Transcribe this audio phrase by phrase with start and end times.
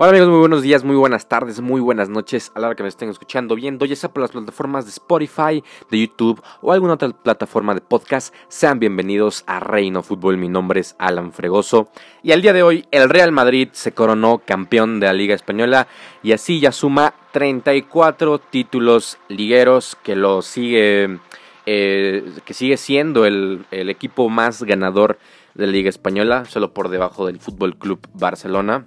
[0.00, 2.84] Hola amigos, muy buenos días, muy buenas tardes, muy buenas noches a la hora que
[2.84, 6.92] me estén escuchando, viendo, ya sea por las plataformas de Spotify, de YouTube o alguna
[6.92, 8.32] otra plataforma de podcast.
[8.46, 11.88] Sean bienvenidos a Reino Fútbol, mi nombre es Alan Fregoso
[12.22, 15.88] y al día de hoy el Real Madrid se coronó campeón de la Liga Española
[16.22, 21.18] y así ya suma 34 títulos ligueros que lo sigue,
[21.66, 25.18] eh, que sigue siendo el, el equipo más ganador
[25.54, 28.86] de la Liga Española, solo por debajo del Fútbol Club Barcelona.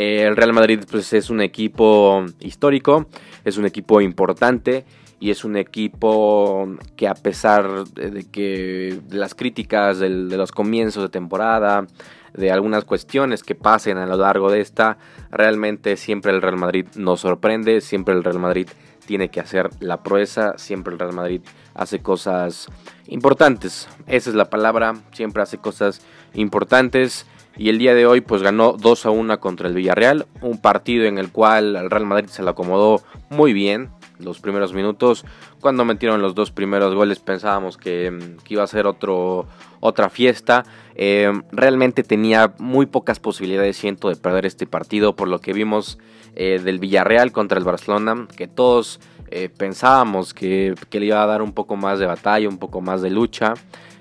[0.00, 3.06] Eh, el Real Madrid pues, es un equipo histórico,
[3.44, 4.84] es un equipo importante
[5.18, 11.02] y es un equipo que a pesar de que de las críticas de los comienzos
[11.02, 11.88] de temporada,
[12.32, 14.98] de algunas cuestiones que pasen a lo largo de esta,
[15.32, 18.68] realmente siempre el Real Madrid nos sorprende, siempre el Real Madrid
[19.04, 21.40] tiene que hacer la proeza, siempre el Real Madrid
[21.74, 22.68] hace cosas
[23.08, 26.02] importantes, esa es la palabra, siempre hace cosas
[26.34, 27.26] importantes.
[27.58, 31.06] Y el día de hoy pues ganó 2 a 1 contra el Villarreal, un partido
[31.06, 35.24] en el cual el Real Madrid se lo acomodó muy bien los primeros minutos.
[35.60, 39.46] Cuando metieron los dos primeros goles pensábamos que, mm, iba a ser otro,
[39.80, 40.64] otra fiesta.
[40.94, 45.98] Eh, realmente tenía muy pocas posibilidades, siento, de perder este partido por lo que vimos
[46.36, 51.26] eh, del Villarreal contra el Barcelona, que todos eh, pensábamos que, que le iba a
[51.26, 53.54] dar un poco más de batalla, un poco más de lucha.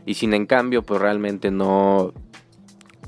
[0.05, 2.13] Y sin en cambio, pues realmente no,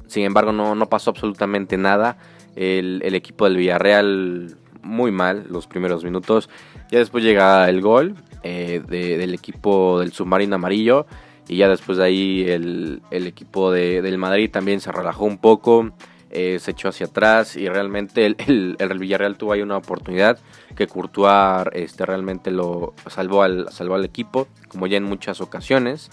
[0.09, 2.17] sin embargo, no, pasó absolutamente nada.
[2.55, 6.49] El, equipo del Villarreal muy mal los primeros minutos.
[6.91, 11.05] Ya después llega el gol eh, del equipo del submarino amarillo.
[11.47, 15.91] Y ya después de ahí el, equipo del Madrid también se relajó un poco.
[16.31, 20.37] Eh, se echó hacia atrás y realmente el, el, Villarreal tuvo ahí una oportunidad
[20.75, 26.11] que Courtois este, realmente lo salvó al, salvó al equipo, como ya en muchas ocasiones.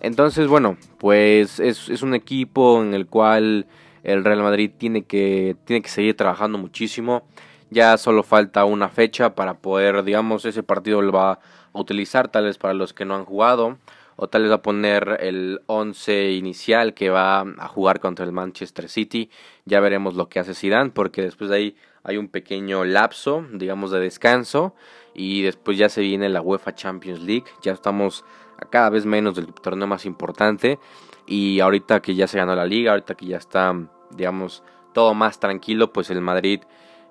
[0.00, 3.66] Entonces, bueno, pues es, un equipo en el cual
[4.02, 7.22] el Real Madrid tiene que, tiene que seguir trabajando muchísimo.
[7.70, 11.38] Ya solo falta una fecha para poder, digamos, ese partido lo va a
[11.72, 13.78] utilizar tal vez para los que no han jugado.
[14.16, 18.32] O tal vez va a poner el 11 inicial que va a jugar contra el
[18.32, 19.30] Manchester City.
[19.64, 23.90] Ya veremos lo que hace Zidane porque después de ahí hay un pequeño lapso, digamos,
[23.90, 24.74] de descanso.
[25.14, 27.44] Y después ya se viene la UEFA Champions League.
[27.62, 28.24] Ya estamos
[28.68, 30.78] cada vez menos del torneo más importante.
[31.26, 33.74] Y ahorita que ya se ganó la liga, ahorita que ya está,
[34.10, 34.62] digamos,
[34.92, 36.62] todo más tranquilo, pues el Madrid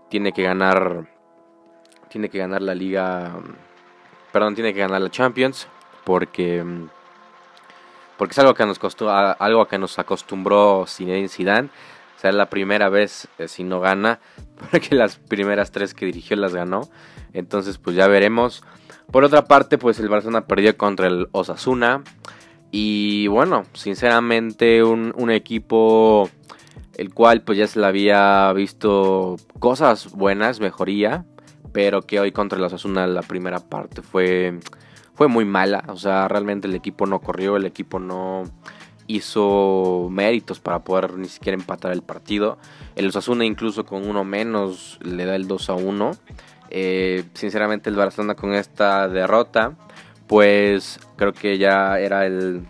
[0.09, 1.09] tiene que ganar,
[2.09, 3.33] tiene que ganar la liga,
[4.31, 5.67] perdón, tiene que ganar la Champions,
[6.03, 6.65] porque,
[8.17, 11.69] porque es algo que nos costó, algo que nos acostumbró Zinedine Zidane.
[12.19, 14.19] O sea, la primera vez eh, si no gana,
[14.71, 16.81] porque las primeras tres que dirigió las ganó.
[17.31, 18.61] Entonces, pues ya veremos.
[19.09, 22.03] Por otra parte, pues el Barcelona perdió contra el Osasuna.
[22.71, 26.29] Y bueno, sinceramente un, equipo
[26.97, 31.25] el cual pues ya se le había visto cosas buenas, mejoría,
[31.71, 34.59] pero que hoy contra el Osasuna la primera parte fue,
[35.13, 35.85] fue muy mala.
[35.87, 38.43] O sea, realmente el equipo no corrió, el equipo no
[39.09, 42.59] hizo méritos para poder ni siquiera empatar el partido.
[42.95, 46.11] El Osasuna incluso con uno menos le da el 2 a 1.
[46.69, 49.75] Eh, sinceramente el Barcelona con esta derrota,
[50.27, 52.67] pues creo que ya era el,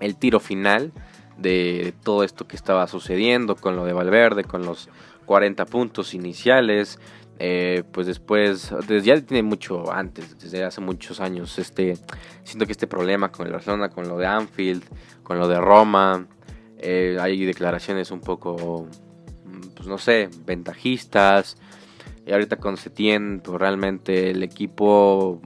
[0.00, 0.92] el tiro final
[1.36, 4.88] de todo esto que estaba sucediendo con lo de Valverde, con los
[5.26, 6.98] 40 puntos iniciales.
[7.40, 11.96] Eh, pues después, desde ya tiene mucho antes, desde hace muchos años, este,
[12.42, 14.82] siento que este problema con el Barcelona, con lo de Anfield,
[15.22, 16.26] con lo de Roma,
[16.78, 18.88] eh, hay declaraciones un poco,
[19.76, 21.56] pues no sé, ventajistas,
[22.26, 25.40] y ahorita con Setien, pues realmente el equipo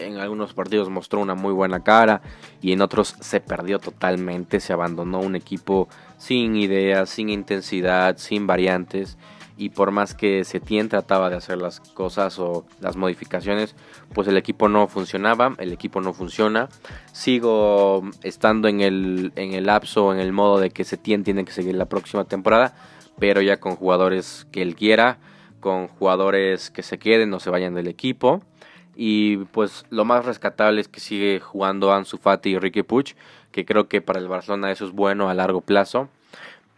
[0.00, 2.20] en algunos partidos mostró una muy buena cara
[2.60, 5.88] y en otros se perdió totalmente, se abandonó un equipo
[6.18, 9.16] sin ideas, sin intensidad, sin variantes
[9.56, 13.74] y por más que Setien trataba de hacer las cosas o las modificaciones,
[14.14, 16.68] pues el equipo no funcionaba, el equipo no funciona.
[17.12, 21.52] Sigo estando en el, en el lapso, en el modo de que Setien tiene que
[21.52, 22.74] seguir la próxima temporada,
[23.18, 25.18] pero ya con jugadores que él quiera
[25.66, 28.40] con jugadores que se queden o se vayan del equipo.
[28.94, 33.14] Y pues lo más rescatable es que sigue jugando Ansu Fati y Ricky Puch,
[33.50, 36.08] que creo que para el Barcelona eso es bueno a largo plazo.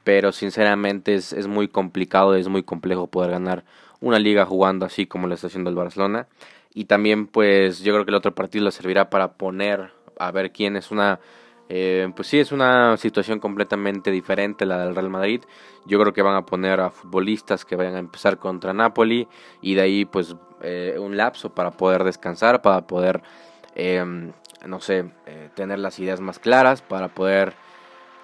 [0.09, 3.65] Pero sinceramente es, es muy complicado, es muy complejo poder ganar
[4.01, 6.29] una liga jugando así como lo está haciendo el Barcelona.
[6.73, 10.51] Y también pues yo creo que el otro partido le servirá para poner a ver
[10.51, 11.21] quién es una
[11.69, 15.43] eh, pues sí, es una situación completamente diferente la del Real Madrid.
[15.85, 19.29] Yo creo que van a poner a futbolistas que vayan a empezar contra Napoli
[19.61, 23.21] y de ahí pues eh, un lapso para poder descansar, para poder,
[23.75, 24.33] em,
[24.65, 27.68] no sé, eh, tener las ideas más claras, para poder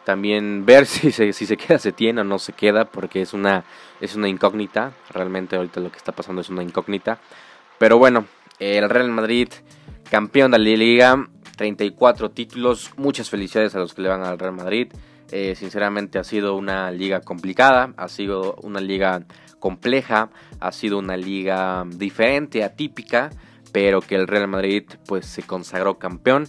[0.04, 3.64] También ver si se, si se queda tiene o no se queda, porque es una,
[4.00, 4.92] es una incógnita.
[5.10, 7.18] Realmente ahorita lo que está pasando es una incógnita.
[7.78, 8.26] Pero bueno,
[8.58, 9.48] el Real Madrid,
[10.10, 12.92] campeón de la liga, 34 títulos.
[12.96, 14.92] Muchas felicidades a los que le van al Real Madrid.
[15.30, 19.24] Eh, sinceramente ha sido una liga complicada, ha sido una liga
[19.58, 20.30] compleja,
[20.60, 23.30] ha sido una liga diferente, atípica,
[23.72, 26.46] pero que el Real Madrid pues se consagró campeón.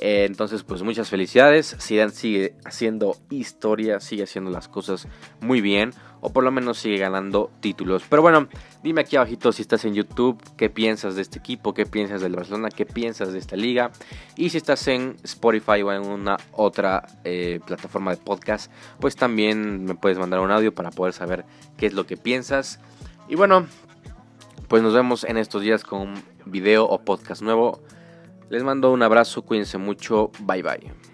[0.00, 1.76] Eh, entonces, pues muchas felicidades.
[1.80, 5.08] Zidane sigue haciendo historia, sigue haciendo las cosas
[5.40, 8.04] muy bien, o por lo menos sigue ganando títulos.
[8.08, 8.48] Pero bueno,
[8.82, 12.36] dime aquí abajito si estás en YouTube, qué piensas de este equipo, qué piensas del
[12.36, 13.90] Barcelona, qué piensas de esta liga.
[14.36, 18.70] Y si estás en Spotify o en una otra eh, plataforma de podcast,
[19.00, 21.44] pues también me puedes mandar un audio para poder saber
[21.76, 22.78] qué es lo que piensas.
[23.28, 23.66] Y bueno,
[24.68, 27.80] pues nos vemos en estos días con un video o podcast nuevo.
[28.50, 31.07] Les mando un abrazo, cuídense mucho, bye bye.